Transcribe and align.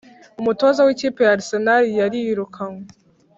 Umutoza 0.39 0.79
wikipe 0.87 1.19
ya 1.25 1.31
arsenal 1.35 1.83
yirukanwe 2.25 2.85